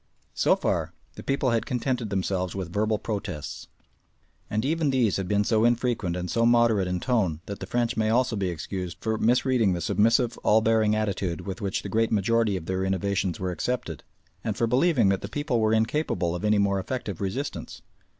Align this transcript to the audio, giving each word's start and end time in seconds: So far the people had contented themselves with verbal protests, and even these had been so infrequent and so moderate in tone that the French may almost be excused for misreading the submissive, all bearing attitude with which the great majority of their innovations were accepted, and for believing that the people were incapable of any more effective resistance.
So 0.33 0.55
far 0.55 0.93
the 1.13 1.21
people 1.21 1.51
had 1.51 1.67
contented 1.67 2.09
themselves 2.09 2.55
with 2.55 2.73
verbal 2.73 2.97
protests, 2.97 3.67
and 4.49 4.65
even 4.65 4.89
these 4.89 5.17
had 5.17 5.27
been 5.27 5.43
so 5.43 5.63
infrequent 5.63 6.15
and 6.15 6.27
so 6.27 6.43
moderate 6.43 6.87
in 6.87 6.99
tone 6.99 7.39
that 7.45 7.59
the 7.59 7.67
French 7.67 7.95
may 7.95 8.09
almost 8.09 8.39
be 8.39 8.47
excused 8.49 8.97
for 8.99 9.19
misreading 9.19 9.73
the 9.73 9.79
submissive, 9.79 10.39
all 10.39 10.61
bearing 10.61 10.95
attitude 10.95 11.41
with 11.41 11.61
which 11.61 11.83
the 11.83 11.87
great 11.89 12.11
majority 12.11 12.57
of 12.57 12.65
their 12.65 12.83
innovations 12.83 13.39
were 13.39 13.51
accepted, 13.51 14.01
and 14.43 14.57
for 14.57 14.65
believing 14.65 15.09
that 15.09 15.21
the 15.21 15.29
people 15.29 15.59
were 15.59 15.71
incapable 15.71 16.33
of 16.33 16.43
any 16.43 16.57
more 16.57 16.79
effective 16.79 17.21
resistance. 17.21 17.83